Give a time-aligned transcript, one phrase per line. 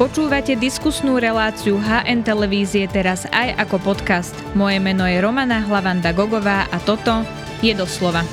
[0.00, 4.32] Počúvate diskusnú reláciu HN Televízie teraz aj ako podcast.
[4.56, 7.20] Moje meno je Romana Hlavanda Gogová a toto
[7.60, 8.24] je doslova.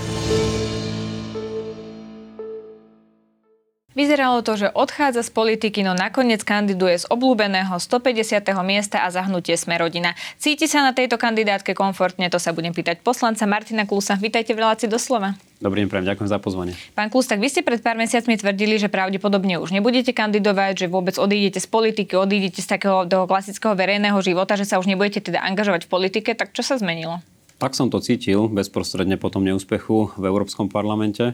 [3.91, 8.47] Vyzeralo to, že odchádza z politiky, no nakoniec kandiduje z obľúbeného 150.
[8.63, 10.15] miesta a zahnutie sme rodina.
[10.39, 12.31] Cíti sa na tejto kandidátke komfortne?
[12.31, 14.15] To sa budem pýtať poslanca Martina Klusa.
[14.15, 15.35] Vítajte v relácii doslova.
[15.57, 16.77] Dobrý deň, prajem, ďakujem za pozvanie.
[16.93, 20.87] Pán Klus, tak vy ste pred pár mesiacmi tvrdili, že pravdepodobne už nebudete kandidovať, že
[20.87, 25.17] vôbec odídete z politiky, odídete z takého toho klasického verejného života, že sa už nebudete
[25.17, 26.37] teda angažovať v politike.
[26.37, 27.25] Tak čo sa zmenilo?
[27.57, 31.33] Tak som to cítil bezprostredne po tom neúspechu v Európskom parlamente.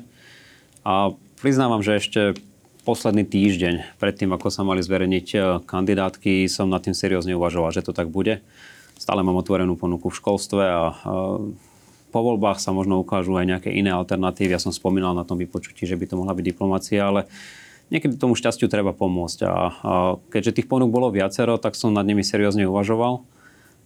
[0.87, 1.11] A
[1.43, 2.39] priznávam, že ešte
[2.87, 5.37] posledný týždeň, predtým ako sa mali zverejniť e,
[5.67, 8.39] kandidátky, som nad tým seriózne uvažoval, že to tak bude.
[8.95, 10.93] Stále mám otvorenú ponuku v školstve a e,
[12.13, 14.53] po voľbách sa možno ukážu aj nejaké iné alternatívy.
[14.53, 17.25] Ja som spomínal na tom vypočutí, že by to mohla byť diplomácia, ale
[17.89, 19.39] niekedy tomu šťastiu treba pomôcť.
[19.49, 19.57] A, a
[20.29, 23.25] keďže tých ponúk bolo viacero, tak som nad nimi seriózne uvažoval.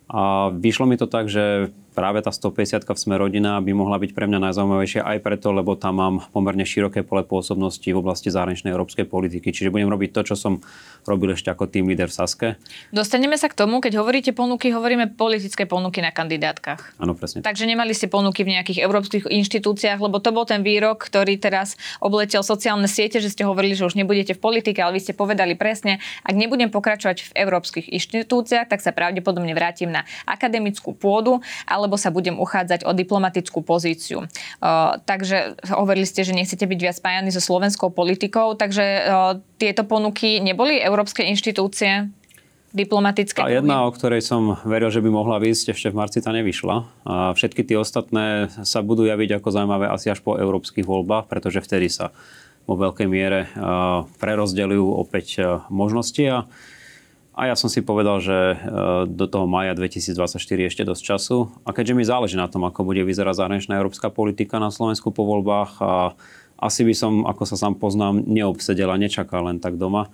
[0.08, 4.14] A vyšlo mi to tak, že práve tá 150 v Sme rodina by mohla byť
[4.14, 8.70] pre mňa najzaujímavejšia aj preto, lebo tam mám pomerne široké pole pôsobnosti v oblasti zahraničnej
[8.70, 9.50] európskej politiky.
[9.50, 10.62] Čiže budem robiť to, čo som
[11.10, 12.48] robil ešte ako tým líder v Saske.
[12.94, 16.94] Dostaneme sa k tomu, keď hovoríte ponuky, hovoríme politické ponuky na kandidátkach.
[17.02, 17.42] Áno, presne.
[17.42, 21.82] Takže nemali ste ponuky v nejakých európskych inštitúciách, lebo to bol ten výrok, ktorý teraz
[21.98, 25.58] obletel sociálne siete, že ste hovorili, že už nebudete v politike, ale vy ste povedali
[25.58, 29.97] presne, ak nebudem pokračovať v európskych inštitúciách, tak sa pravdepodobne vrátim na
[30.28, 34.28] akademickú pôdu, ale alebo sa budem uchádzať o diplomatickú pozíciu.
[34.60, 39.88] Uh, takže hovorili ste, že nechcete byť viac spájani so slovenskou politikou, takže uh, tieto
[39.88, 42.12] ponuky neboli európske inštitúcie?
[42.68, 43.40] diplomatické.
[43.42, 46.76] A jedna, o ktorej som veril, že by mohla výjsť, ešte v marci tá nevyšla.
[47.08, 51.64] A všetky tie ostatné sa budú javiť ako zaujímavé asi až po európskych voľbách, pretože
[51.64, 52.12] vtedy sa
[52.68, 53.48] vo veľkej miere
[54.20, 56.38] prerozdeľujú opäť možnosti a
[57.38, 58.56] a ja som si povedal, že e,
[59.06, 61.54] do toho maja 2024 ešte dosť času.
[61.62, 65.22] A keďže mi záleží na tom, ako bude vyzerať zahraničná európska politika na Slovensku po
[65.22, 66.18] voľbách, a
[66.58, 70.10] asi by som, ako sa sám poznám, neobsedel a nečakal len tak doma,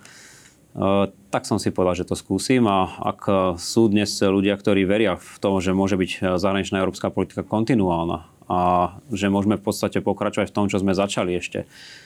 [0.76, 5.16] e, tak som si povedal, že to skúsim a ak sú dnes ľudia, ktorí veria
[5.16, 10.52] v tom, že môže byť zahraničná európska politika kontinuálna a že môžeme v podstate pokračovať
[10.52, 11.64] v tom, čo sme začali ešte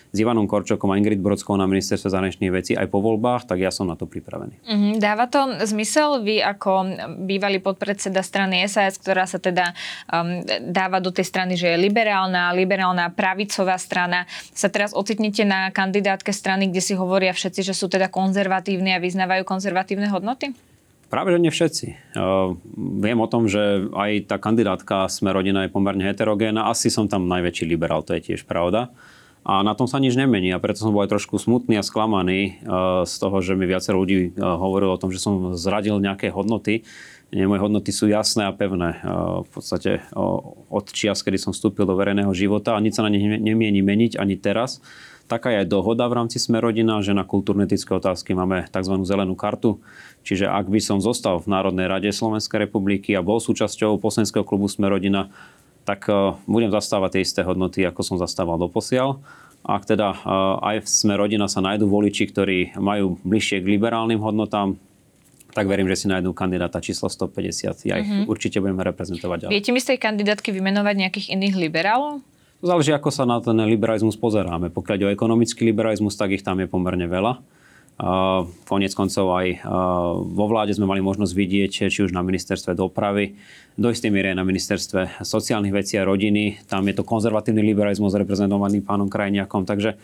[0.08, 3.68] s Ivanom Korčokom a Ingrid Brodskou na ministerstve zahraničných vecí aj po voľbách, tak ja
[3.68, 4.56] som na to pripravený.
[4.64, 4.92] Mm-hmm.
[5.02, 6.24] Dáva to zmysel?
[6.24, 6.96] Vy ako
[7.28, 9.76] bývalý podpredseda strany SAS, ktorá sa teda
[10.08, 10.40] um,
[10.72, 14.24] dáva do tej strany, že je liberálna, liberálna pravicová strana,
[14.56, 19.02] sa teraz ocitnete na kandidátke strany, kde si hovoria všetci, že sú teda konzervatívni a
[19.02, 20.56] vyznávajú konzervatívne hodnoty?
[21.08, 21.86] Práve, že nie všetci.
[22.12, 22.60] Uh,
[23.00, 26.68] viem o tom, že aj tá kandidátka Sme rodina je pomerne heterogénna.
[26.68, 28.92] Asi som tam najväčší liberál, to je tiež pravda.
[29.48, 32.60] A na tom sa nič nemení a preto som bol aj trošku smutný a sklamaný
[32.60, 36.28] uh, z toho, že mi viacero ľudí uh, hovorilo o tom, že som zradil nejaké
[36.28, 36.84] hodnoty.
[37.32, 39.04] Nie, moje hodnoty sú jasné a pevné.
[39.44, 43.36] V podstate od čias, kedy som vstúpil do verejného života a nič sa na ne
[43.36, 44.80] nemieni meniť ani teraz.
[45.28, 48.94] Taká je aj dohoda v rámci Sme rodina, že na kultúrne-etické otázky máme tzv.
[49.04, 49.76] zelenú kartu.
[50.24, 54.72] Čiže ak by som zostal v Národnej rade Slovenskej republiky a bol súčasťou poslaneckého klubu
[54.72, 55.28] Sme rodina,
[55.84, 59.20] tak e, budem zastávať tie isté hodnoty, ako som zastával doposiaľ.
[59.68, 60.18] Ak teda e,
[60.64, 64.80] aj v Sme rodina sa nájdú voliči, ktorí majú bližšie k liberálnym hodnotám,
[65.52, 67.88] tak verím, že si nájdú kandidáta číslo 150.
[67.88, 68.32] Ja ich mm-hmm.
[68.32, 69.52] určite budeme reprezentovať ďalej.
[69.52, 72.24] Viete mi z tej kandidátky vymenovať nejakých iných liberálov?
[72.58, 74.74] Záleží, ako sa na ten liberalizmus pozeráme.
[74.74, 77.38] Pokiaľ ide o ekonomický liberalizmus, tak ich tam je pomerne veľa.
[77.98, 82.78] Uh, konec koncov aj uh, vo vláde sme mali možnosť vidieť, či už na ministerstve
[82.78, 83.34] dopravy,
[83.78, 86.66] do istej miery aj na ministerstve sociálnych vecí a rodiny.
[86.66, 89.62] Tam je to konzervatívny liberalizmus reprezentovaný pánom Krajniakom.
[89.62, 89.94] Takže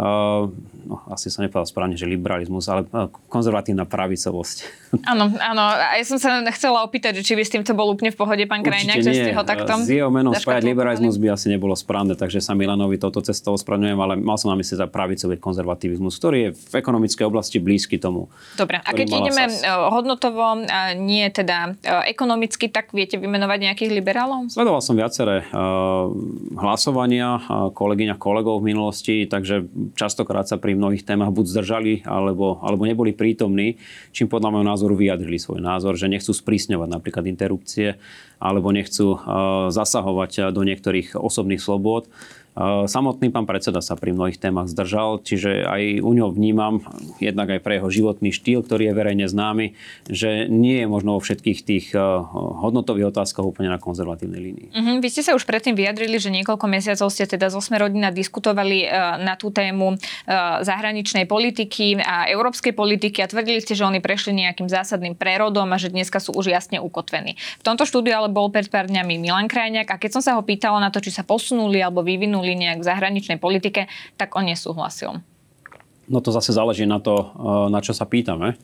[0.00, 2.88] no, asi sa nepovedal správne, že liberalizmus, ale
[3.28, 4.56] konzervatívna pravicovosť.
[5.12, 5.62] Áno, áno.
[5.68, 8.64] A ja som sa chcela opýtať, či by s týmto bol úplne v pohode pán
[8.64, 9.68] Krajniak, že ste ho takto...
[9.84, 14.00] S jeho menom spájať liberalizmus by asi nebolo správne, takže sa Milanovi toto cestou ospravedlňujem,
[14.00, 18.02] ale mal som na mysli za pravicový konzervativizmus, ktorý je v ekonomickej oblasti oblasti blízky
[18.02, 18.26] tomu.
[18.58, 19.62] Dobre, a keď ideme SAS.
[19.62, 24.50] E, hodnotovo, a nie teda e, ekonomicky, tak viete vymenovať nejakých liberálov?
[24.50, 26.10] Sledoval som viaceré uh,
[26.58, 27.38] hlasovania
[27.70, 32.82] kolegyň a kolegov v minulosti, takže častokrát sa pri mnohých témach buď zdržali, alebo, alebo
[32.82, 33.78] neboli prítomní,
[34.10, 37.94] čím podľa môjho názoru vyjadrili svoj názor, že nechcú sprísňovať napríklad interrupcie,
[38.42, 39.18] alebo nechcú
[39.70, 42.06] zasahovať do niektorých osobných slobôd.
[42.90, 46.82] Samotný pán predseda sa pri mnohých témach zdržal, čiže aj u ňo vnímam,
[47.22, 49.78] jednak aj pre jeho životný štýl, ktorý je verejne známy,
[50.10, 51.86] že nie je možno vo všetkých tých
[52.34, 54.68] hodnotových otázkach úplne na konzervatívnej línii.
[54.74, 54.98] Uh-huh.
[54.98, 58.90] Vy ste sa už predtým vyjadrili, že niekoľko mesiacov ste teda zo Smerodina diskutovali
[59.22, 59.94] na tú tému
[60.66, 65.78] zahraničnej politiky a európskej politiky a tvrdili ste, že oni prešli nejakým zásadným prerodom a
[65.78, 67.38] že dneska sú už jasne ukotvení.
[67.38, 70.42] V tomto štúdiu ale bol pred pár dňami Milan Krajňák a keď som sa ho
[70.42, 75.20] pýtala na to, či sa posunuli alebo vyvinuli nejak v zahraničnej politike, tak on nesúhlasil.
[76.08, 78.56] No to zase záleží na to, eh, na čo sa pýtame.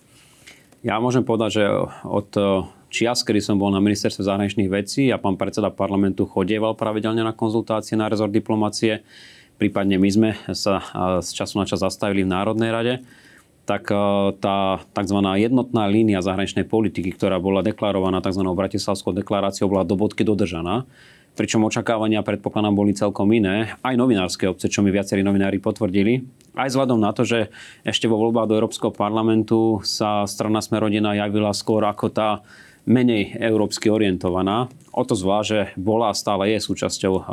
[0.84, 1.64] Ja môžem povedať, že
[2.04, 2.44] od eh,
[2.88, 7.36] čias, kedy som bol na ministerstve zahraničných vecí a pán predseda parlamentu chodieval pravidelne na
[7.36, 9.04] konzultácie na rezort diplomácie,
[9.60, 10.90] prípadne my sme sa eh,
[11.20, 12.94] z času na čas zastavili v Národnej rade,
[13.64, 13.88] tak
[14.44, 15.19] tá tzv.
[15.40, 18.44] jednotná línia zahraničnej politiky, ktorá bola deklarovaná tzv.
[18.44, 20.84] Bratislavskou deklaráciou, bola do bodky dodržaná
[21.34, 23.75] pričom očakávania predpokladám boli celkom iné.
[23.82, 26.22] Aj novinárske obce, čo mi viacerí novinári potvrdili.
[26.54, 27.50] Aj vzhľadom na to, že
[27.82, 32.46] ešte vo voľbách do Európskeho parlamentu sa strana Smerodina javila skôr ako tá
[32.84, 34.69] menej európsky orientovaná.
[34.92, 37.25] O to zvlášť, že bola a stále je súčasťou uh,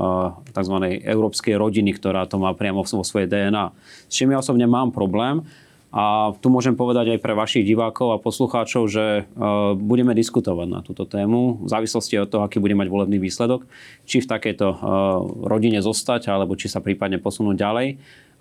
[0.50, 0.76] tzv.
[1.04, 3.70] európskej rodiny, ktorá to má priamo vo svojej DNA.
[4.08, 5.44] S čím ja osobne mám problém,
[5.92, 9.24] a tu môžem povedať aj pre vašich divákov a poslucháčov, že e,
[9.76, 13.68] budeme diskutovať na túto tému v závislosti od toho, aký bude mať volebný výsledok,
[14.08, 14.78] či v takejto e,
[15.52, 17.88] rodine zostať, alebo či sa prípadne posunúť ďalej.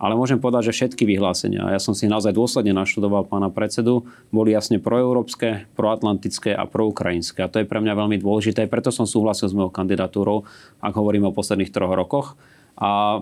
[0.00, 4.56] Ale môžem povedať, že všetky vyhlásenia, ja som si naozaj dôsledne naštudoval pána predsedu, boli
[4.56, 7.44] jasne proeurópske, proatlantické a proukrajinské.
[7.44, 10.48] A to je pre mňa veľmi dôležité, preto som súhlasil s mojou kandidatúrou,
[10.80, 12.38] ak hovoríme o posledných troch rokoch.
[12.80, 13.20] A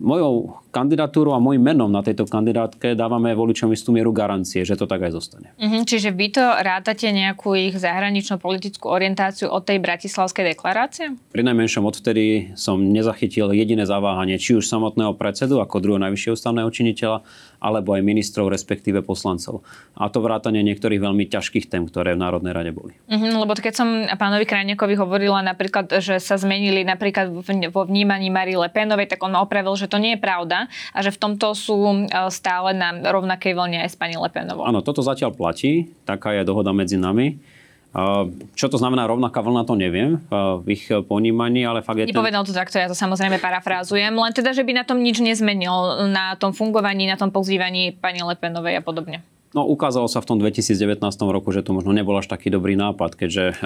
[0.00, 4.90] mojou kandidatúrou a môjim menom na tejto kandidátke dávame voličom istú mieru garancie, že to
[4.90, 5.54] tak aj zostane.
[5.54, 11.14] Mm-hmm, čiže vy to rátate nejakú ich zahraničnú politickú orientáciu od tej bratislavskej deklarácie?
[11.30, 16.70] Pri najmenšom odvtedy som nezachytil jediné zaváhanie, či už samotného predsedu ako druhého najvyššieho ústavného
[16.74, 17.22] činiteľa,
[17.62, 19.62] alebo aj ministrov, respektíve poslancov.
[19.94, 22.98] A to vrátanie niektorých veľmi ťažkých tém, ktoré v Národnej rade boli.
[23.06, 23.88] Mm-hmm, lebo keď som
[24.18, 27.30] pánovi Krajňakovi hovorila napríklad, že sa zmenili napríklad
[27.70, 30.98] vo vnímaní Marie Le Penovej, tak on ma opravil, že to nie je pravda a
[31.00, 34.66] že v tomto sú e, stále na rovnakej vlne aj s pani Lepenovou.
[34.66, 37.38] Áno, toto zatiaľ platí, taká je dohoda medzi nami.
[38.58, 40.18] Čo to znamená rovnaká vlna, to neviem
[40.66, 42.50] v ich ponímaní, ale fakt je Nepovedal ten...
[42.50, 46.34] to takto, ja to samozrejme parafrázujem, len teda, že by na tom nič nezmenil, na
[46.34, 49.22] tom fungovaní, na tom pozývaní pani Lepenovej a podobne.
[49.54, 50.98] No ukázalo sa v tom 2019
[51.30, 53.62] roku, že to možno nebol až taký dobrý nápad, keďže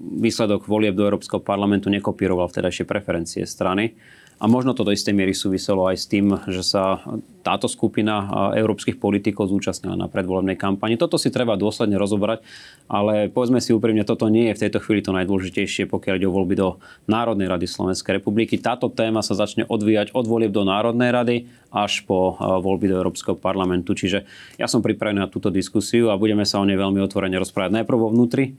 [0.00, 3.92] výsledok volieb do Európskeho parlamentu nekopíroval vtedajšie preferencie strany.
[4.38, 7.02] A možno to do istej miery súviselo aj s tým, že sa
[7.42, 10.94] táto skupina európskych politikov zúčastnila na predvolebnej kampani.
[10.94, 12.46] Toto si treba dôsledne rozobrať,
[12.86, 16.36] ale povedzme si úprimne, toto nie je v tejto chvíli to najdôležitejšie, pokiaľ ide o
[16.38, 16.78] voľby do
[17.10, 18.62] Národnej rady Slovenskej republiky.
[18.62, 21.36] Táto téma sa začne odvíjať od volieb do Národnej rady
[21.74, 23.98] až po voľby do Európskeho parlamentu.
[23.98, 24.22] Čiže
[24.54, 27.98] ja som pripravený na túto diskusiu a budeme sa o nej veľmi otvorene rozprávať najprv
[27.98, 28.54] vo vnútri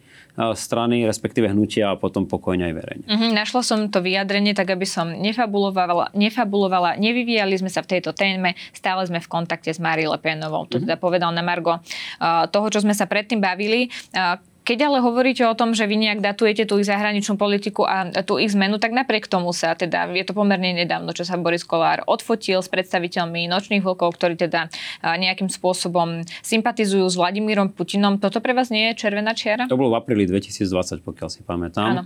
[0.55, 3.05] strany, respektíve hnutia a potom pokojne aj verejne.
[3.05, 8.15] Mm-hmm, našla som to vyjadrenie tak, aby som nefabulovala, nefabulovala, nevyvíjali sme sa v tejto
[8.15, 10.63] téme, stále sme v kontakte s Marie Le Penovou.
[10.67, 10.87] To mm-hmm.
[10.87, 13.91] teda povedal na Margo uh, toho, čo sme sa predtým bavili.
[14.15, 14.39] Uh,
[14.69, 18.37] keď ale hovoríte o tom, že vy nejak datujete tú ich zahraničnú politiku a tú
[18.37, 22.05] ich zmenu, tak napriek tomu sa teda, je to pomerne nedávno, čo sa Boris Kolár
[22.05, 24.69] odfotil s predstaviteľmi nočných vlkov, ktorí teda
[25.01, 28.21] nejakým spôsobom sympatizujú s Vladimírom Putinom.
[28.21, 29.65] Toto pre vás nie je červená čiara?
[29.65, 31.89] To bolo v apríli 2020, pokiaľ si pamätám.
[31.89, 32.03] Áno.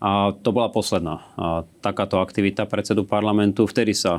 [0.00, 3.68] A to bola posledná a takáto aktivita predsedu parlamentu.
[3.68, 4.16] Vtedy sa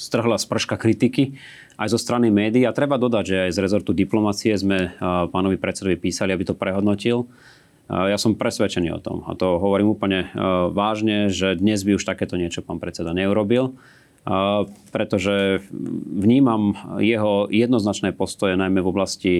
[0.00, 1.36] strhla sprška kritiky
[1.76, 2.64] aj zo strany médií.
[2.64, 4.96] A treba dodať, že aj z rezortu diplomacie sme
[5.28, 7.28] pánovi predsedovi písali, aby to prehodnotil.
[7.90, 10.30] Ja som presvedčený o tom a to hovorím úplne
[10.70, 13.74] vážne, že dnes by už takéto niečo pán predseda neurobil,
[14.94, 15.66] pretože
[16.06, 19.34] vnímam jeho jednoznačné postoje najmä v oblasti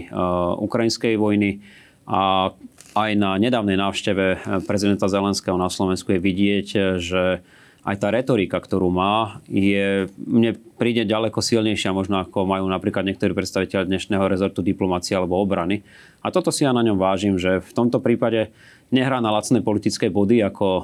[0.59, 1.63] ukrajinskej vojny
[2.11, 2.51] a
[2.99, 6.67] aj na nedávnej návšteve prezidenta Zelenského na Slovensku je vidieť,
[6.99, 7.47] že
[7.81, 13.33] aj tá retorika, ktorú má, je, mne príde ďaleko silnejšia, možno ako majú napríklad niektorí
[13.33, 15.81] predstaviteľ dnešného rezortu diplomácie alebo obrany.
[16.21, 18.53] A toto si ja na ňom vážim, že v tomto prípade
[18.93, 20.83] nehrá na lacné politické body ako e,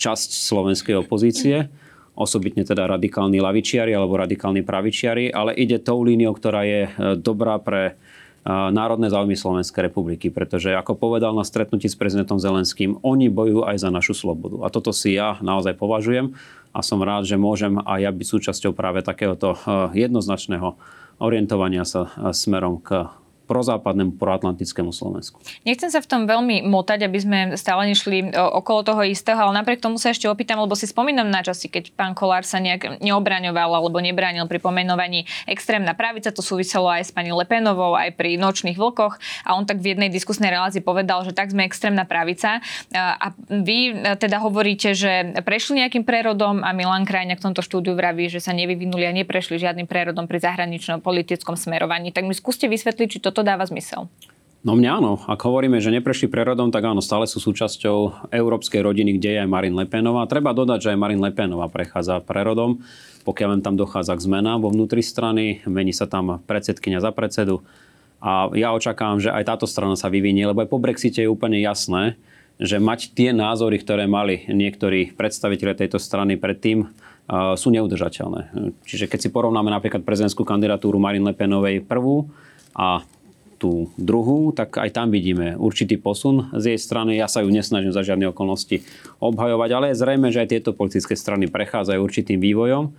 [0.00, 1.68] časť slovenskej opozície,
[2.16, 7.60] osobitne teda radikálni lavičiari alebo radikálni pravičiari, ale ide tou líniou, ktorá je e, dobrá
[7.60, 8.00] pre
[8.48, 13.76] národné záujmy Slovenskej republiky, pretože ako povedal na stretnutí s prezidentom Zelenským, oni bojujú aj
[13.84, 14.64] za našu slobodu.
[14.64, 16.32] A toto si ja naozaj považujem
[16.72, 19.60] a som rád, že môžem aj ja byť súčasťou práve takéhoto
[19.92, 20.80] jednoznačného
[21.20, 23.12] orientovania sa smerom k
[23.50, 25.42] prozápadnému, proatlantickému Slovensku.
[25.66, 29.82] Nechcem sa v tom veľmi motať, aby sme stále nešli okolo toho istého, ale napriek
[29.82, 33.74] tomu sa ešte opýtam, lebo si spomínam na časy, keď pán Kolár sa nejak neobraňoval
[33.74, 38.78] alebo nebránil pri pomenovaní extrémna pravica, to súviselo aj s pani Lepenovou, aj pri nočných
[38.78, 42.62] vlkoch a on tak v jednej diskusnej relácii povedal, že tak sme extrémna pravica.
[42.94, 48.28] A vy teda hovoríte, že prešli nejakým prerodom a Milan Krajňák v tomto štúdiu vraví,
[48.28, 52.12] že sa nevyvinuli a neprešli žiadnym prerodom pri zahraničnom politickom smerovaní.
[52.12, 54.08] Tak mi skúste vysvetliť, či toto dáva zmysel.
[54.60, 55.16] No mňa áno.
[55.24, 59.48] Ak hovoríme, že neprešli prerodom, tak áno, stále sú súčasťou európskej rodiny, kde je aj
[59.48, 60.28] Marin Lepenová.
[60.28, 62.84] Treba dodať, že aj Marin Lepenová prechádza prerodom,
[63.24, 67.64] pokiaľ len tam dochádza k zmenám vo vnútri strany, mení sa tam predsedkynia za predsedu.
[68.20, 71.56] A ja očakávam, že aj táto strana sa vyvinie, lebo aj po Brexite je úplne
[71.56, 72.20] jasné,
[72.60, 76.84] že mať tie názory, ktoré mali niektorí predstaviteľe tejto strany predtým,
[77.56, 78.52] sú neudržateľné.
[78.84, 82.28] Čiže keď si porovnáme napríklad prezidentskú kandidatúru Marine Le Penovej prvú
[82.76, 83.00] a
[83.60, 87.20] tú druhú, tak aj tam vidíme určitý posun z jej strany.
[87.20, 88.80] Ja sa ju nesnažím za žiadne okolnosti
[89.20, 92.96] obhajovať, ale je zrejme, že aj tieto politické strany prechádzajú určitým vývojom.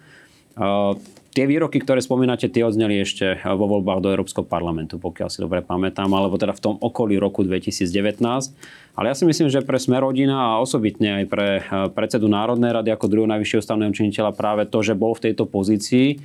[1.32, 5.64] Tie výroky, ktoré spomínate, tie odzneli ešte vo voľbách do Európskeho parlamentu, pokiaľ si dobre
[5.64, 8.20] pamätám, alebo teda v tom okolí roku 2019.
[9.00, 11.64] Ale ja si myslím, že pre Smer rodina a osobitne aj pre
[11.96, 16.20] predsedu Národnej rady ako druhého najvyššieho stavného činiteľa práve to, že bol v tejto pozícii,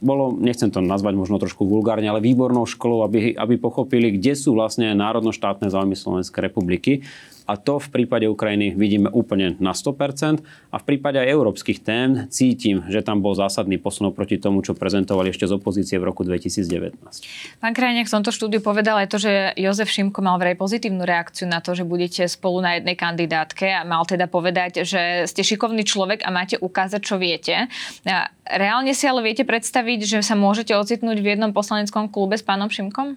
[0.00, 4.54] bolo, nechcem to nazvať možno trošku vulgárne, ale výbornou školou, aby, aby pochopili, kde sú
[4.56, 7.06] vlastne národno-štátne záujmy Slovenskej republiky
[7.44, 10.40] a to v prípade Ukrajiny vidíme úplne na 100%
[10.72, 14.72] a v prípade aj európskych tém cítim, že tam bol zásadný posun proti tomu, čo
[14.72, 16.96] prezentovali ešte z opozície v roku 2019.
[17.60, 21.44] Pán Krajniak v tomto štúdiu povedal aj to, že Jozef Šimko mal vraj pozitívnu reakciu
[21.44, 25.84] na to, že budete spolu na jednej kandidátke a mal teda povedať, že ste šikovný
[25.84, 27.68] človek a máte ukázať, čo viete.
[28.44, 32.72] Reálne si ale viete predstaviť, že sa môžete ocitnúť v jednom poslaneckom klube s pánom
[32.72, 33.16] Šimkom?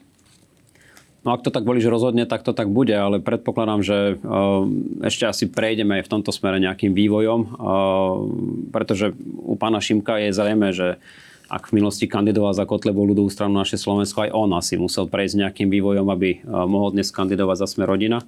[1.26, 4.64] No ak to tak že rozhodne, tak to tak bude, ale predpokladám, že uh,
[5.04, 7.50] ešte asi prejdeme aj v tomto smere nejakým vývojom, uh,
[8.72, 9.12] pretože
[9.44, 11.02] u pána Šimka je zrejme, že
[11.48, 15.48] ak v minulosti kandidoval za Kotlebov ľudovú stranu naše Slovensko, aj on asi musel prejsť
[15.48, 18.24] nejakým vývojom, aby uh, mohol dnes kandidovať za sme rodina.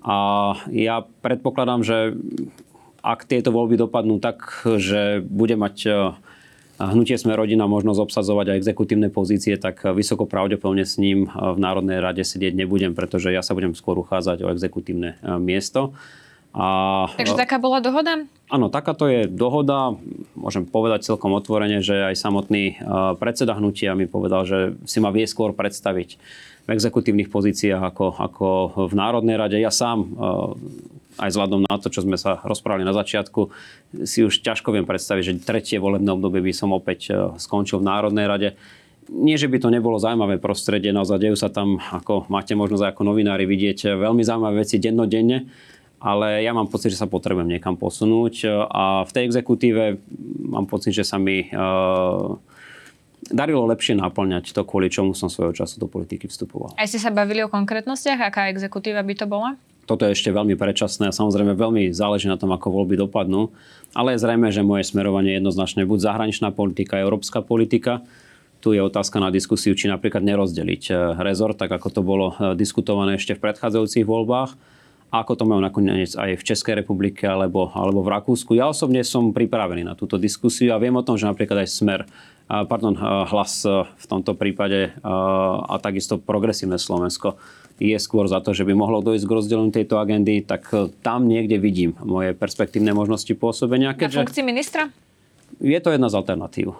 [0.00, 2.16] A ja predpokladám, že
[3.04, 5.76] ak tieto voľby dopadnú tak, že bude mať
[6.80, 12.00] hnutie sme rodina možnosť obsadzovať aj exekutívne pozície, tak vysoko pravdepodobne s ním v Národnej
[12.00, 15.92] rade sedieť nebudem, pretože ja sa budem skôr uchádzať o exekutívne e, miesto.
[16.50, 18.26] A, Takže taká bola dohoda?
[18.50, 19.94] Áno, takáto je dohoda.
[20.34, 22.84] Môžem povedať celkom otvorene, že aj samotný e,
[23.22, 26.18] predseda hnutia mi povedal, že si ma vie skôr predstaviť
[26.66, 28.46] v exekutívnych pozíciách ako, ako
[28.90, 29.62] v Národnej rade.
[29.62, 30.06] Ja sám e,
[31.22, 33.46] aj vzhľadom na to, čo sme sa rozprávali na začiatku,
[34.02, 37.86] si už ťažko viem predstaviť, že tretie volebné obdobie by som opäť e, skončil v
[37.86, 38.48] Národnej rade.
[39.06, 43.02] Nie, že by to nebolo zaujímavé prostredie, naozaj dejú sa tam, ako máte možnosť ako
[43.06, 45.50] novinári vidieť, veľmi zaujímavé veci dennodenne,
[46.00, 50.00] ale ja mám pocit, že sa potrebujem niekam posunúť e, a v tej exekutíve
[50.48, 52.34] mám pocit, že sa mi uh,
[53.28, 56.74] darilo lepšie naplňať to, kvôli čomu som svojho času do politiky vstupoval.
[56.80, 58.18] A ste sa bavili o konkrétnostiach?
[58.18, 59.54] Aká exekutíva by to bola?
[59.84, 63.52] Toto je ešte veľmi predčasné a samozrejme veľmi záleží na tom, ako voľby dopadnú.
[63.92, 68.06] Ale je zrejme, že moje smerovanie je jednoznačne buď zahraničná politika, európska politika.
[68.62, 72.26] Tu je otázka na diskusiu, či napríklad nerozdeliť eh, rezort, tak ako to bolo
[72.56, 74.79] diskutované ešte v predchádzajúcich voľbách
[75.10, 78.54] ako to majú nakoniec aj v Českej republike alebo, alebo v Rakúsku.
[78.54, 82.00] Ja osobne som pripravený na túto diskusiu a viem o tom, že napríklad aj Smer,
[82.46, 82.94] pardon,
[83.26, 87.38] hlas v tomto prípade a takisto progresívne Slovensko
[87.80, 91.24] je skôr za to, že by mohlo dojsť k rozdeleniu tejto agendy, tak eh, tam
[91.24, 93.96] niekde vidím moje perspektívne možnosti pôsobenia.
[93.96, 94.20] Keďže...
[94.20, 94.82] Na funkcii ministra?
[95.60, 96.72] Je to jedna z alternatív.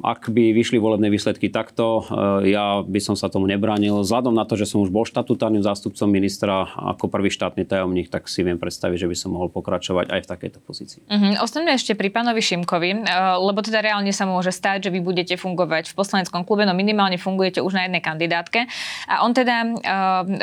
[0.00, 4.00] Ak by vyšli volebné výsledky takto, e, ja by som sa tomu nebránil.
[4.00, 8.32] Vzhľadom na to, že som už bol štatutárnym zástupcom ministra ako prvý štátny tajomník, tak
[8.32, 11.00] si viem predstaviť, že by som mohol pokračovať aj v takejto pozícii.
[11.04, 11.44] Uh-huh.
[11.44, 12.98] Ostaňme ešte pri pánovi Šimkovi, e,
[13.36, 17.20] lebo teda reálne sa môže stať, že vy budete fungovať v poslaneckom klube, no minimálne
[17.20, 18.64] fungujete už na jednej kandidátke.
[19.12, 19.68] A on teda e,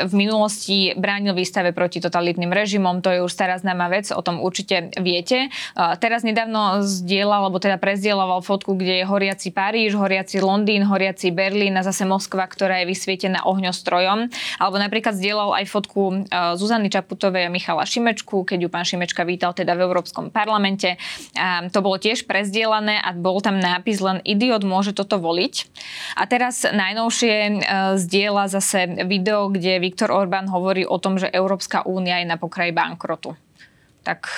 [0.06, 4.38] v minulosti bránil výstave proti totalitným režimom, to je už stará známa vec, o tom
[4.38, 5.50] určite viete.
[5.74, 11.74] Teraz nedávno zdieľal, alebo teda prezdielával fotku, kde je horiaci Paríž, horiaci Londýn, horiaci Berlín
[11.74, 14.28] a zase Moskva, ktorá je vysvietená ohňostrojom.
[14.60, 16.16] Alebo napríklad zdieľal aj fotku e,
[16.60, 21.00] Zuzany Čaputovej a Michala Šimečku, keď ju pán Šimečka vítal teda v Európskom parlamente.
[21.34, 25.54] A to bolo tiež prezdielané a bol tam nápis len idiot môže toto voliť.
[26.20, 27.52] A teraz najnovšie e,
[27.96, 32.76] zdieľa zase video, kde Viktor Orbán hovorí o tom, že Európska únia je na pokraji
[32.76, 33.32] bankrotu.
[34.04, 34.28] Tak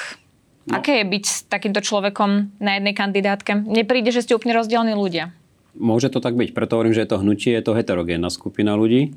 [0.63, 0.79] No.
[0.79, 3.67] Aké je byť s takýmto človekom na jednej kandidátke?
[3.67, 5.35] Nepríde, že ste úplne rozdielni ľudia.
[5.75, 9.17] Môže to tak byť, preto hovorím, že je to hnutie, je to heterogénna skupina ľudí.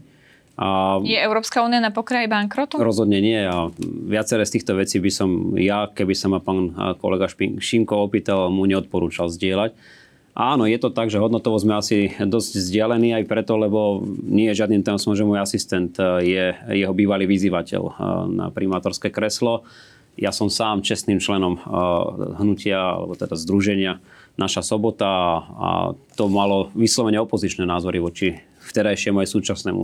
[0.55, 2.79] A je Európska únia na pokraji bankrotu?
[2.79, 3.67] Rozhodne nie a
[4.07, 6.71] viaceré z týchto vecí by som ja, keby sa ma pán
[7.03, 9.75] kolega Šinko opýtal, mu neodporúčal zdieľať.
[10.35, 14.63] Áno, je to tak, že hodnotovo sme asi dosť vzdialení aj preto, lebo nie je
[14.63, 17.83] žiadnym tajomstvom, že môj asistent je jeho bývalý vyzývateľ
[18.31, 19.67] na primátorské kreslo.
[20.15, 21.59] Ja som sám čestným členom
[22.39, 23.99] hnutia, alebo teda združenia
[24.35, 25.07] Naša sobota
[25.47, 28.35] a to malo vyslovene opozičné názory voči
[28.67, 29.83] vtedajšiemu aj súčasnému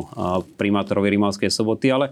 [0.59, 2.11] primátorovi Rimavskej soboty, ale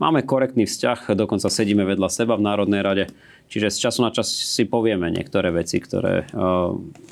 [0.00, 3.04] máme korektný vzťah, dokonca sedíme vedľa seba v Národnej rade,
[3.52, 6.24] čiže z času na čas si povieme niektoré veci, ktoré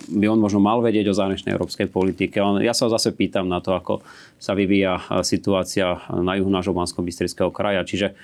[0.09, 2.41] by on možno mal vedieť o zahraničnej európskej politike.
[2.65, 4.01] Ja sa zase pýtam na to, ako
[4.41, 7.05] sa vyvíja situácia na juhu nášho bansko
[7.53, 8.17] kraja, čiže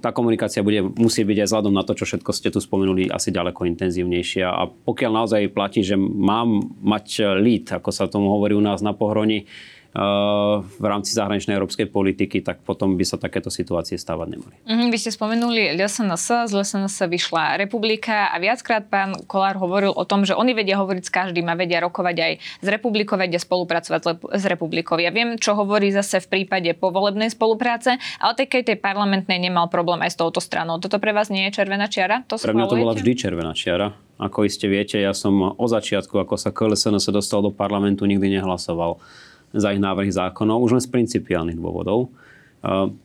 [0.00, 3.28] tá komunikácia bude musieť byť aj vzhľadom na to, čo všetko ste tu spomenuli, asi
[3.30, 4.48] ďaleko intenzívnejšia.
[4.48, 8.96] A pokiaľ naozaj platí, že mám mať lead, ako sa tomu hovorí u nás na
[8.96, 9.44] pohroni,
[9.90, 14.54] v rámci zahraničnej európskej politiky, tak potom by sa takéto situácie stávať nemali.
[14.62, 20.06] Mm, vy ste spomenuli LSNS, z LSNS vyšla republika a viackrát pán Kolár hovoril o
[20.06, 22.32] tom, že oni vedia hovoriť s každým a vedia rokovať aj
[22.62, 24.94] z republikou, vedia spolupracovať s republikou.
[25.02, 30.06] Ja viem, čo hovorí zase v prípade povolebnej spolupráce, ale tej, tej parlamentnej nemal problém
[30.06, 30.78] aj s touto stranou.
[30.78, 32.22] Toto pre vás nie je červená čiara?
[32.30, 33.90] To pre mňa to bola vždy červená čiara.
[34.20, 38.38] Ako iste viete, ja som o začiatku, ako sa KLSN sa dostal do parlamentu, nikdy
[38.38, 39.00] nehlasoval
[39.50, 42.06] za ich návrhy zákonov, už len z principiálnych dôvodov.
[42.06, 42.08] E,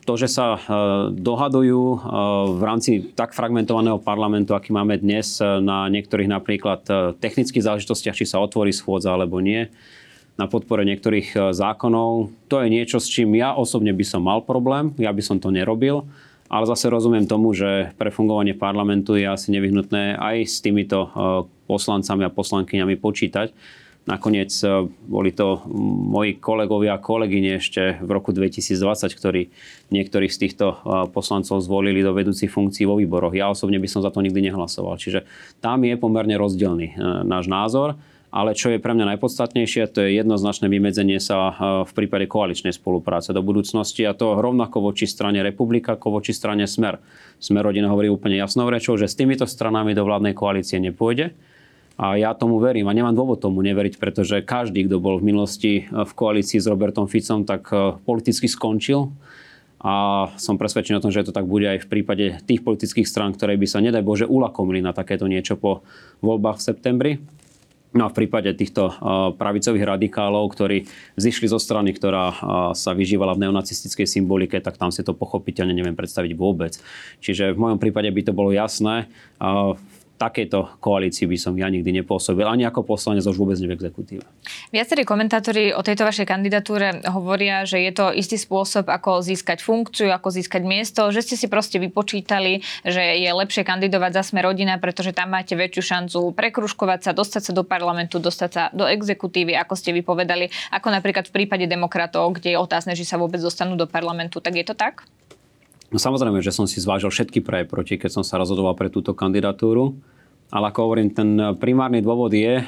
[0.05, 0.59] to, že sa e,
[1.15, 1.97] dohadujú e,
[2.53, 6.85] v rámci tak fragmentovaného parlamentu, aký máme dnes, na niektorých napríklad
[7.17, 9.71] technických záležitostiach, či sa otvorí schôdza alebo nie,
[10.35, 14.91] na podpore niektorých zákonov, to je niečo, s čím ja osobne by som mal problém,
[14.99, 16.03] ja by som to nerobil,
[16.51, 21.07] ale zase rozumiem tomu, že pre fungovanie parlamentu je asi nevyhnutné aj s týmito
[21.71, 23.55] poslancami a poslankyňami počítať
[24.05, 25.65] Nakoniec e, boli to
[26.05, 29.49] moji kolegovia a kolegyne ešte v roku 2020, ktorí
[29.89, 30.75] niektorých z týchto e,
[31.09, 33.33] poslancov zvolili do vedúcich funkcií vo výboroch.
[33.33, 35.01] Ja osobne by som za to nikdy nehlasoval.
[35.01, 35.25] Čiže
[35.57, 36.95] tam je pomerne rozdielný e,
[37.25, 37.97] náš názor.
[38.35, 41.55] Ale čo je pre mňa najpodstatnejšie, to je jednoznačné vymedzenie sa
[41.87, 46.67] v prípade koaličnej spolupráce do budúcnosti a to rovnako voči strane Republika, ako voči strane
[46.67, 46.99] Smer.
[47.39, 51.31] Smer rodina hovorí úplne jasnou rečou, že s týmito stranami do vládnej koalície nepôjde
[51.95, 55.87] a ja tomu verím a nemám dôvod tomu neveriť, pretože každý, kto bol v minulosti
[55.87, 59.15] v koalícii s Robertom Ficom, tak e, politicky skončil.
[59.79, 63.31] A som presvedčený o tom, že to tak bude aj v prípade tých politických strán,
[63.31, 65.87] ktoré by sa, nedaj Bože, ulakomili na takéto niečo po
[66.19, 67.11] voľbách v septembri.
[67.95, 68.93] No a v prípade týchto e,
[69.39, 72.35] pravicových radikálov, ktorí zišli zo strany, ktorá e,
[72.75, 76.75] sa vyžívala v neonacistickej symbolike, tak tam si to pochopiteľne neviem predstaviť vôbec.
[77.23, 79.07] Čiže v mojom prípade by to bolo jasné
[80.15, 84.23] takejto koalícii by som ja nikdy nepôsobil, ani ako poslanec, už vôbec nie v exekutíve.
[84.71, 90.11] Viacerí komentátori o tejto vašej kandidatúre hovoria, že je to istý spôsob, ako získať funkciu,
[90.11, 94.79] ako získať miesto, že ste si proste vypočítali, že je lepšie kandidovať za sme rodina,
[94.79, 99.53] pretože tam máte väčšiu šancu prekruškovať sa, dostať sa do parlamentu, dostať sa do exekutívy,
[99.59, 103.75] ako ste vypovedali, ako napríklad v prípade demokratov, kde je otázne, že sa vôbec dostanú
[103.75, 104.39] do parlamentu.
[104.39, 105.03] Tak je to tak?
[105.95, 109.15] No samozrejme, že som si zvážil všetky pre proti, keď som sa rozhodoval pre túto
[109.15, 109.95] kandidatúru.
[110.51, 112.67] Ale ako hovorím, ten primárny dôvod je, eh,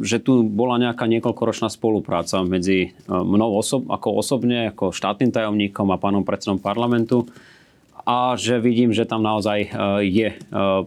[0.00, 5.84] že tu bola nejaká niekoľkoročná spolupráca medzi eh, mnou osob, ako osobne, ako štátnym tajomníkom
[5.92, 7.28] a pánom predsedom parlamentu
[8.08, 9.70] a že vidím, že tam naozaj eh,
[10.08, 10.28] je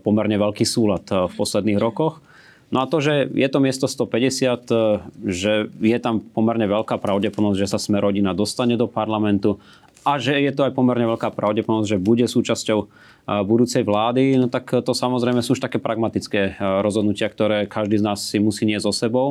[0.01, 2.17] pomerne veľký súlad v posledných rokoch.
[2.73, 7.69] No a to, že je to miesto 150, že je tam pomerne veľká pravdepodobnosť, že
[7.69, 9.57] sa sme rodina dostane do parlamentu
[10.07, 12.79] a že je to aj pomerne veľká pravdepodobnosť, že bude súčasťou
[13.45, 18.23] budúcej vlády, no tak to samozrejme sú už také pragmatické rozhodnutia, ktoré každý z nás
[18.23, 19.27] si musí niesť so sebou.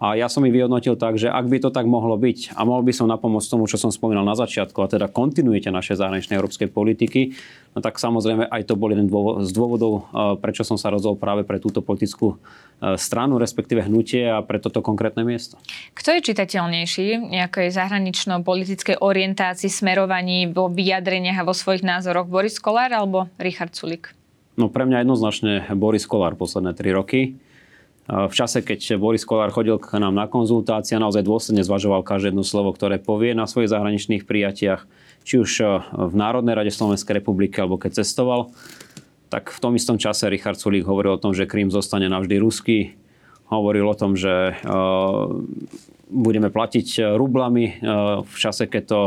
[0.00, 2.80] A ja som ich vyhodnotil tak, že ak by to tak mohlo byť a mohol
[2.80, 6.72] by som napomôcť tomu, čo som spomínal na začiatku, a teda kontinuite našej zahraničnej európskej
[6.72, 7.36] politiky,
[7.76, 9.12] no tak samozrejme aj to bol jeden
[9.44, 10.08] z dôvodov,
[10.40, 12.40] prečo som sa rozhodol práve pre túto politickú
[12.96, 15.60] stranu, respektíve hnutie a pre toto konkrétne miesto.
[15.92, 22.24] Kto je čitateľnejší nejakej zahranično-politickej orientácii, smerovaní vo vyjadreniach a vo svojich názoroch?
[22.24, 24.16] Boris Kolár alebo Richard Sulik?
[24.56, 27.36] No pre mňa jednoznačne Boris Kolár posledné tri roky
[28.10, 32.42] v čase, keď Boris Kolár chodil k nám na konzultácie, naozaj dôsledne zvažoval každé jedno
[32.42, 34.82] slovo, ktoré povie na svojich zahraničných prijatiach,
[35.22, 35.64] či už e,
[36.10, 38.50] v Národnej rade Slovenskej republiky, alebo keď cestoval.
[39.30, 42.98] Tak v tom istom čase Richard Sulík hovoril o tom, že Krím zostane navždy ruský.
[43.46, 44.74] Hovoril o tom, že e,
[46.10, 47.78] budeme platiť rublami
[48.26, 48.98] v čase, keď to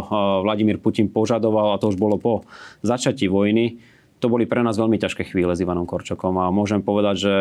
[0.48, 2.48] Vladimír Putin požadoval, a to už bolo po
[2.80, 3.84] začatí vojny
[4.24, 7.34] to boli pre nás veľmi ťažké chvíle s Ivanom Korčokom a môžem povedať, že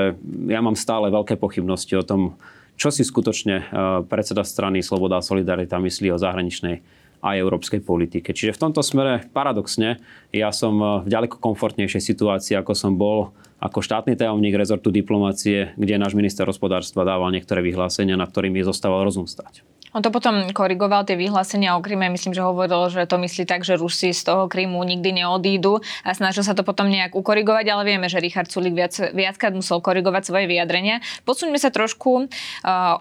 [0.50, 2.34] ja mám stále veľké pochybnosti o tom,
[2.74, 3.64] čo si skutočne e,
[4.10, 6.82] predseda strany Sloboda a Solidarita myslí o zahraničnej
[7.22, 8.34] aj európskej politike.
[8.34, 10.02] Čiže v tomto smere paradoxne
[10.34, 13.30] ja som eh, v ďaleko komfortnejšej situácii, ako som bol
[13.62, 19.06] ako štátny tajomník rezortu diplomácie, kde náš minister hospodárstva dával niektoré vyhlásenia, na ktorými zostával
[19.06, 19.62] rozum stať.
[19.92, 23.60] On to potom korigoval tie vyhlásenia o Kryme, myslím, že hovoril, že to myslí tak,
[23.60, 27.84] že Rusi z toho Krymu nikdy neodídu a snažil sa to potom nejak ukorigovať, ale
[27.84, 31.04] vieme, že Richard Sulik viac, viackrát musel korigovať svoje vyjadrenia.
[31.28, 32.26] Posuňme sa trošku uh,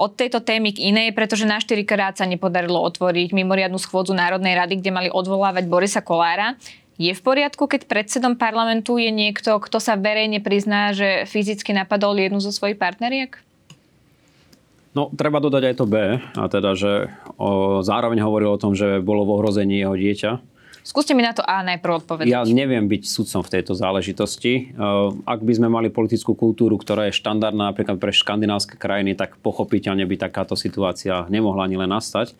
[0.04, 4.84] od tejto témy k inej, pretože na štyrikrát sa nepodarilo otvoriť mimoriadnu schôdzu Národnej rady,
[4.84, 6.60] kde mali odvolávať Borisa Kolára.
[7.00, 12.20] Je v poriadku, keď predsedom parlamentu je niekto, kto sa verejne prizná, že fyzicky napadol
[12.20, 13.40] jednu zo svojich partneriek?
[14.92, 17.08] No, treba dodať aj to B, a teda, že
[17.40, 20.32] o, zároveň hovoril o tom, že bolo v ohrození jeho dieťa.
[20.82, 22.34] Skúste mi na to A najprv odpovedať.
[22.34, 24.74] Ja neviem byť sudcom v tejto záležitosti.
[25.30, 30.02] Ak by sme mali politickú kultúru, ktorá je štandardná napríklad pre škandinávske krajiny, tak pochopiteľne
[30.10, 32.34] by takáto situácia nemohla ani len nastať.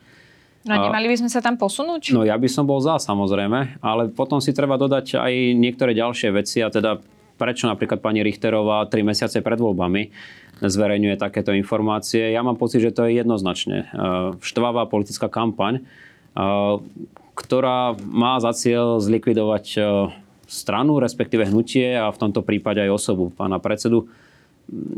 [0.66, 2.18] No nemali by sme sa tam posunúť?
[2.18, 6.34] No ja by som bol za, samozrejme, ale potom si treba dodať aj niektoré ďalšie
[6.34, 6.98] veci a teda
[7.42, 10.14] prečo napríklad pani Richterová tri mesiace pred voľbami
[10.62, 12.30] zverejňuje takéto informácie.
[12.30, 13.86] Ja mám pocit, že to je jednoznačne e,
[14.38, 15.84] štvavá politická kampaň, e,
[17.34, 19.80] ktorá má za cieľ zlikvidovať e,
[20.46, 24.06] stranu, respektíve hnutie a v tomto prípade aj osobu pána predsedu.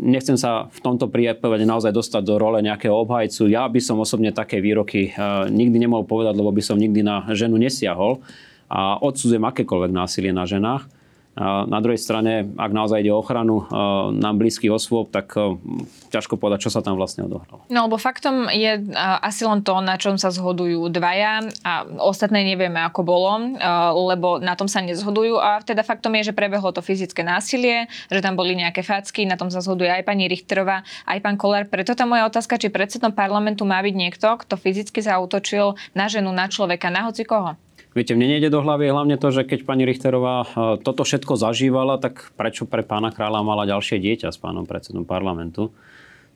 [0.04, 3.48] Nechcem sa v tomto prípade naozaj dostať do role nejakého obhajcu.
[3.48, 5.16] Ja by som osobne také výroky
[5.50, 8.22] nikdy nemohol povedať, lebo by som nikdy na ženu nesiahol
[8.70, 10.86] a odsudzujem akékoľvek násilie na ženách.
[11.34, 13.66] Na druhej strane, ak naozaj ide o ochranu
[14.14, 15.34] nám blízkych osôb, tak
[16.14, 17.66] ťažko povedať, čo sa tam vlastne odohralo.
[17.74, 22.78] No lebo faktom je asi len to, na čom sa zhodujú dvaja a ostatné nevieme,
[22.86, 23.58] ako bolo,
[24.14, 28.22] lebo na tom sa nezhodujú a teda faktom je, že prebehlo to fyzické násilie, že
[28.22, 31.66] tam boli nejaké facky, na tom sa zhoduje aj pani Richterová, aj pán Kolár.
[31.66, 36.30] Preto tá moja otázka, či predsedom parlamentu má byť niekto, kto fyzicky zautočil na ženu,
[36.30, 37.58] na človeka, na hoci koho.
[37.94, 40.48] Viete, mne nejde do hlavy hlavne to, že keď pani Richterová e,
[40.82, 45.70] toto všetko zažívala, tak prečo pre pána kráľa mala ďalšie dieťa s pánom predsedom parlamentu?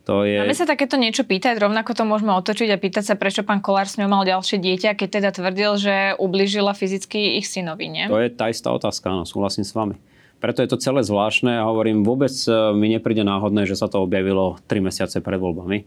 [0.06, 0.40] To je...
[0.40, 3.90] Máme sa takéto niečo pýtať, rovnako to môžeme otočiť a pýtať sa, prečo pán Kolár
[3.90, 8.06] s ňou mal ďalšie dieťa, keď teda tvrdil, že ubližila fyzicky ich synovi, nie?
[8.08, 10.00] To je tá istá otázka, áno, súhlasím s vami.
[10.38, 14.06] Preto je to celé zvláštne a hovorím, vôbec e, mi nepríde náhodné, že sa to
[14.06, 15.84] objavilo 3 mesiace pred voľbami.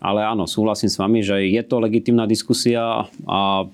[0.00, 3.68] Ale áno, súhlasím s vami, že je to legitimná diskusia a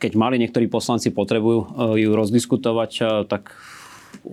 [0.00, 3.52] keď mali niektorí poslanci potrebujú eh, ju rozdiskutovať, eh, tak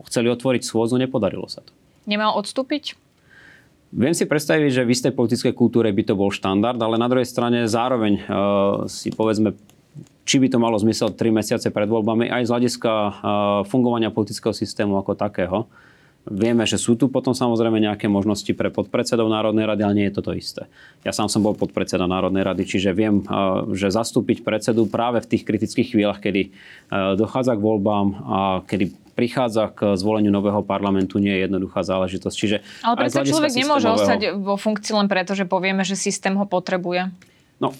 [0.08, 1.76] chceli otvoriť schôdzu, nepodarilo sa to.
[2.08, 2.96] Nemal odstúpiť?
[3.96, 7.24] Viem si predstaviť, že v istej politickej kultúre by to bol štandard, ale na druhej
[7.24, 9.56] strane zároveň uh, si povedzme,
[10.28, 13.12] či by to malo zmysel 3 mesiace pred voľbami aj z hľadiska uh,
[13.64, 15.58] fungovania politického systému ako takého.
[16.26, 20.18] Vieme, že sú tu potom samozrejme nejaké možnosti pre podpredsedov Národnej rady, ale nie je
[20.18, 20.66] to to isté.
[21.06, 23.22] Ja sám som bol podpredseda Národnej rady, čiže viem,
[23.78, 26.50] že zastúpiť predsedu práve v tých kritických chvíľach, kedy
[26.90, 32.36] dochádza k voľbám a kedy prichádza k zvoleniu nového parlamentu, nie je jednoduchá záležitosť.
[32.36, 36.44] Čiže ale predsa človek nemôže ostať vo funkcii len preto, že povieme, že systém ho
[36.50, 37.14] potrebuje.
[37.62, 37.72] No,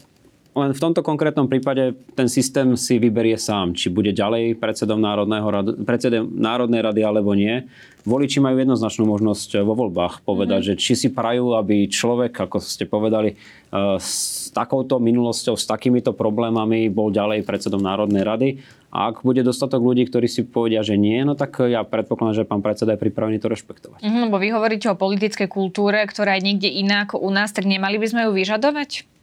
[0.56, 5.52] len v tomto konkrétnom prípade ten systém si vyberie sám, či bude ďalej predsedom, Národného
[5.84, 7.68] predsedom Národnej rady alebo nie.
[8.08, 10.80] Voliči majú jednoznačnú možnosť vo voľbách povedať, mm-hmm.
[10.80, 16.16] že či si prajú, aby človek, ako ste povedali, eh, s takouto minulosťou, s takýmito
[16.16, 18.50] problémami bol ďalej predsedom Národnej rady.
[18.96, 22.48] A ak bude dostatok ľudí, ktorí si povedia, že nie, no tak ja predpokladám, že
[22.48, 24.00] pán predseda je pripravený to rešpektovať.
[24.00, 27.68] Mm, lebo vy hovoríte o politickej kultúre, ktorá je niekde iná ako u nás, tak
[27.68, 29.15] nemali by sme ju vyžadovať?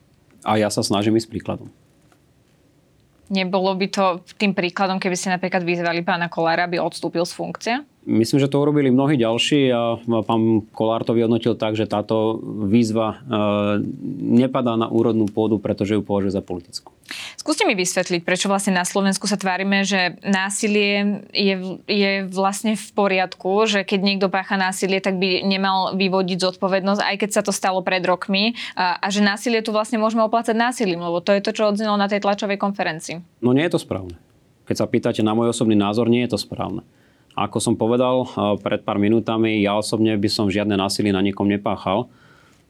[0.42, 1.70] A ja sa snažím ísť príkladom.
[3.33, 4.05] Nebolo by to
[4.37, 7.74] tým príkladom, keby ste napríklad vyzvali pána Kolára, aby odstúpil z funkcie?
[8.05, 13.14] Myslím, že to urobili mnohí ďalší a pán Kolár to vyhodnotil tak, že táto výzva
[13.14, 13.16] e,
[14.42, 16.90] nepadá na úrodnú pôdu, pretože ju považuje za politickú.
[17.42, 22.87] Skúste mi vysvetliť, prečo vlastne na Slovensku sa tvárime, že násilie je, je vlastne v
[22.94, 27.50] poriadku, že keď niekto pácha násilie, tak by nemal vyvodiť zodpovednosť, aj keď sa to
[27.50, 31.42] stalo pred rokmi a, a že násilie tu vlastne môžeme oplácať násilím, lebo to je
[31.42, 33.42] to, čo odznelo na tej tlačovej konferencii.
[33.42, 34.14] No nie je to správne.
[34.70, 36.87] Keď sa pýtate na môj osobný názor, nie je to správne.
[37.35, 38.31] Ako som povedal eh,
[38.62, 42.07] pred pár minútami, ja osobne by som žiadne násilie na niekom nepáchal.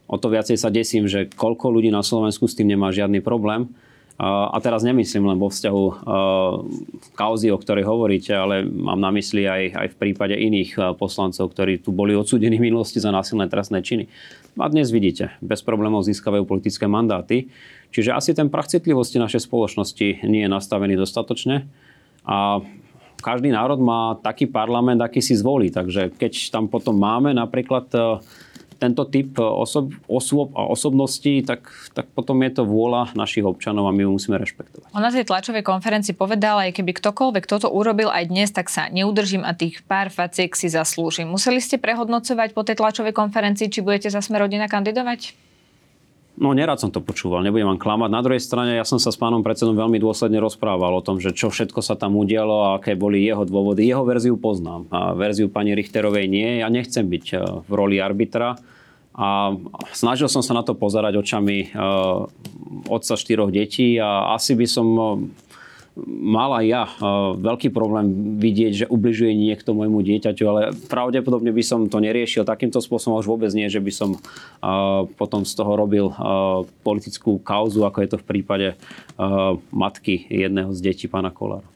[0.09, 3.69] O to viacej sa desím, že koľko ľudí na Slovensku s tým nemá žiadny problém.
[4.23, 6.07] A teraz nemyslím len vo vzťahu
[7.19, 11.83] kauzy, o ktorej hovoríte, ale mám na mysli aj, aj v prípade iných poslancov, ktorí
[11.83, 14.07] tu boli odsúdení v minulosti za násilné trestné činy.
[14.63, 17.51] A dnes vidíte, bez problémov získavajú politické mandáty.
[17.91, 21.67] Čiže asi ten prach citlivosti našej spoločnosti nie je nastavený dostatočne.
[22.23, 22.63] A
[23.19, 25.75] každý národ má taký parlament, aký si zvolí.
[25.75, 27.91] Takže keď tam potom máme napríklad
[28.83, 33.95] tento typ osob, osôb a osobností, tak, tak potom je to vôľa našich občanov a
[33.95, 34.91] my ju musíme rešpektovať.
[34.91, 38.91] On na tej tlačovej konferencii povedal, aj keby ktokoľvek toto urobil aj dnes, tak sa
[38.91, 41.31] neudržím a tých pár faciek si zaslúžim.
[41.31, 45.53] Museli ste prehodnocovať po tej tlačovej konferencii, či budete za sme rodina kandidovať?
[46.33, 48.09] No, nerad som to počúval, nebudem vám klamať.
[48.09, 51.37] Na druhej strane, ja som sa s pánom predsedom veľmi dôsledne rozprával o tom, že
[51.37, 53.85] čo všetko sa tam udialo a aké boli jeho dôvody.
[53.85, 56.65] Jeho verziu poznám a verziu pani Richterovej nie.
[56.65, 57.37] Ja nechcem byť e,
[57.69, 58.57] v roli arbitra
[59.13, 59.53] a
[59.93, 61.77] snažil som sa na to pozerať očami e,
[62.89, 65.05] otca štyroch detí a asi by som e,
[66.09, 66.89] mala ja
[67.37, 72.81] veľký problém vidieť, že ubližuje niekto môjmu dieťaťu, ale pravdepodobne by som to neriešil takýmto
[72.81, 74.17] spôsobom, už vôbec nie, že by som
[75.21, 76.09] potom z toho robil
[76.81, 78.69] politickú kauzu, ako je to v prípade
[79.69, 81.69] matky jedného z detí pána Kolára.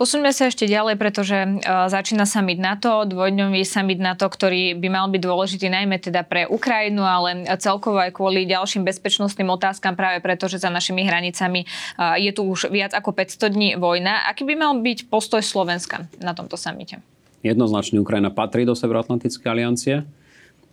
[0.00, 5.06] Posuňme sa ešte ďalej, pretože uh, začína summit NATO, dvojdňový summit NATO, ktorý by mal
[5.12, 10.48] byť dôležitý najmä teda pre Ukrajinu, ale celkovo aj kvôli ďalším bezpečnostným otázkam, práve preto,
[10.48, 14.24] že za našimi hranicami uh, je tu už viac ako 500 dní vojna.
[14.28, 17.04] Aký by mal byť postoj Slovenska na tomto samite?
[17.44, 19.94] Jednoznačne Ukrajina patrí do Severoatlantickej aliancie.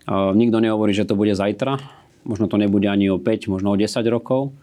[0.07, 1.79] Uh, nikto nehovorí, že to bude zajtra.
[2.27, 4.55] Možno to nebude ani o 5, možno o 10 rokov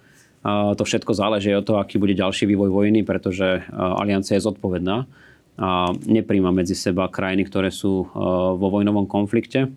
[0.45, 5.09] to všetko záleží od toho, aký bude ďalší vývoj vojny, pretože aliancia je zodpovedná
[5.57, 8.13] a nepríjma medzi seba krajiny, ktoré sú
[8.61, 9.73] vo vojnovom konflikte.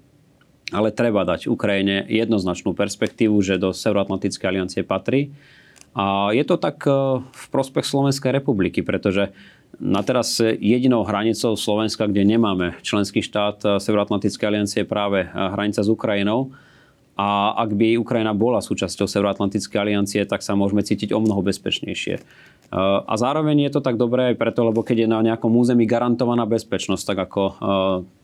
[0.75, 5.31] Ale treba dať Ukrajine jednoznačnú perspektívu, že do Severoatlantickej aliancie patrí.
[5.95, 6.83] A je to tak
[7.23, 9.31] v prospech Slovenskej republiky, pretože
[9.79, 15.87] na teraz jedinou hranicou Slovenska, kde nemáme členský štát Severoatlantickej aliancie je práve hranica s
[15.87, 16.51] Ukrajinou.
[17.17, 22.21] A ak by Ukrajina bola súčasťou Severoatlantickej aliancie, tak sa môžeme cítiť o mnoho bezpečnejšie.
[22.69, 26.45] A zároveň je to tak dobré aj preto, lebo keď je na nejakom území garantovaná
[26.45, 27.41] bezpečnosť, tak ako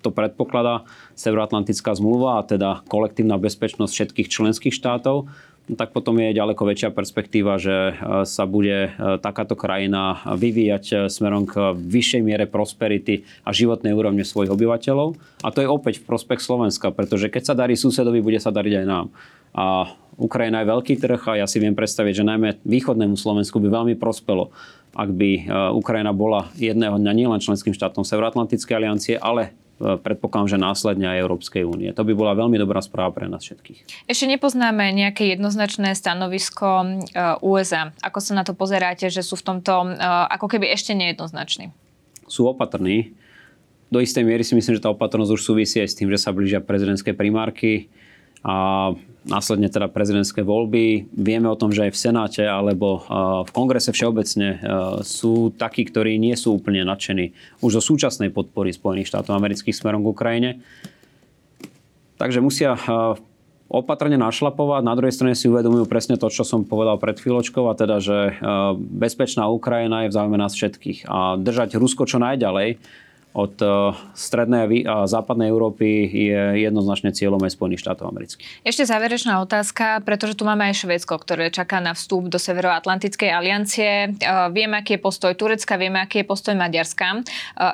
[0.06, 0.86] to predpokladá
[1.18, 5.32] Severoatlantická zmluva, a teda kolektívna bezpečnosť všetkých členských štátov,
[5.64, 7.94] tak potom je ďaleko väčšia perspektíva, že e,
[8.28, 14.28] sa bude e, takáto krajina vyvíjať e, smerom k vyššej miere prosperity a životnej úrovne
[14.28, 15.16] svojich obyvateľov.
[15.40, 18.84] A to je opäť v prospech Slovenska, pretože keď sa darí susedovi, bude sa dariť
[18.84, 19.08] aj nám.
[19.56, 19.88] A
[20.20, 23.96] Ukrajina je veľký trh a ja si viem predstaviť, že najmä východnému Slovensku by veľmi
[23.96, 24.52] prospelo,
[24.94, 29.58] ak by Ukrajina bola jedného dňa nielen členským štátom Severoatlantickej aliancie, ale
[30.00, 31.92] predpokladám, že následne aj Európskej únie.
[31.92, 34.08] To by bola veľmi dobrá správa pre nás všetkých.
[34.08, 36.88] Ešte nepoznáme nejaké jednoznačné stanovisko e,
[37.44, 37.92] USA.
[38.00, 40.00] Ako sa na to pozeráte, že sú v tomto e,
[40.34, 41.76] ako keby ešte nejednoznační?
[42.26, 43.12] Sú opatrní.
[43.92, 46.34] Do istej miery si myslím, že tá opatrnosť už súvisí aj s tým, že sa
[46.34, 47.94] blížia prezidentské primárky
[48.44, 48.92] a
[49.24, 51.08] následne teda prezidentské voľby.
[51.16, 53.08] Vieme o tom, že aj v Senáte alebo
[53.48, 54.60] v kongrese všeobecne
[55.00, 57.32] sú takí, ktorí nie sú úplne nadšení
[57.64, 60.52] už zo súčasnej podpory Spojených štátov amerických smerom k Ukrajine.
[62.20, 62.76] Takže musia
[63.72, 64.86] opatrne našlapovať.
[64.86, 68.38] Na druhej strane si uvedomujú presne to, čo som povedal pred chvíľočkou, a teda, že
[68.78, 71.08] bezpečná Ukrajina je v záujme nás všetkých.
[71.10, 72.78] A držať Rusko čo najďalej
[73.34, 73.68] od e,
[74.14, 78.62] strednej a západnej Európy je jednoznačne cieľom aj Spojených štátov amerických.
[78.62, 83.90] Ešte záverečná otázka, pretože tu máme aj Švédsko, ktoré čaká na vstup do Severoatlantickej aliancie.
[83.90, 87.06] E, vieme, aký je postoj Turecka, vieme, aký je postoj Maďarska.
[87.10, 87.20] E,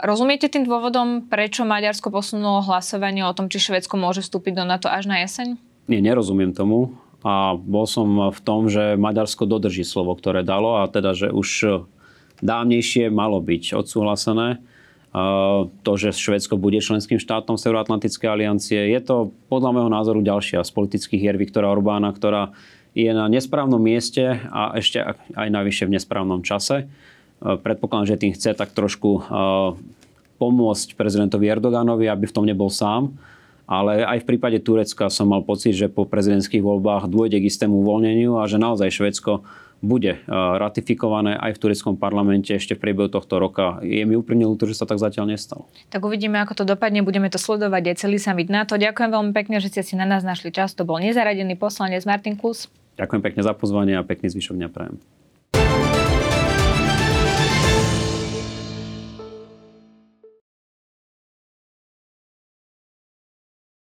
[0.07, 4.87] rozumiete tým dôvodom, prečo Maďarsko posunulo hlasovanie o tom, či Švédsko môže vstúpiť do NATO
[4.87, 5.59] až na jeseň?
[5.91, 6.95] Nie, nerozumiem tomu.
[7.19, 11.83] A bol som v tom, že Maďarsko dodrží slovo, ktoré dalo a teda, že už
[12.39, 14.63] dávnejšie malo byť odsúhlasené
[15.81, 18.93] to, že Švedsko bude členským štátom Severoatlantickej aliancie.
[18.93, 22.53] Je to podľa môjho názoru ďalšia z politických hier Viktora Orbána, ktorá
[22.93, 25.01] je na nesprávnom mieste a ešte
[25.33, 26.85] aj najvyššie v nesprávnom čase.
[27.41, 29.25] Predpokladám, že tým chce tak trošku
[30.37, 33.13] pomôcť prezidentovi Erdoganovi, aby v tom nebol sám.
[33.69, 37.85] Ale aj v prípade Turecka som mal pocit, že po prezidentských voľbách dôjde k istému
[37.85, 39.45] uvoľneniu a že naozaj Švedsko
[39.79, 43.79] bude eh, ratifikované aj v tureckom parlamente ešte v priebehu tohto roka.
[43.83, 45.67] Je mi úprimne ľúto, že sa tak zatiaľ nestalo.
[45.91, 47.03] Tak uvidíme, ako to dopadne.
[47.03, 48.75] Budeme to sledovať aj celý summit NATO.
[48.75, 50.75] Ďakujem veľmi pekne, že ste si na nás našli čas.
[50.75, 52.67] To bol nezaradený poslanec Martin Klus.
[52.99, 55.18] Ďakujem pekne za pozvanie a pekný zvyšok dňa prajem.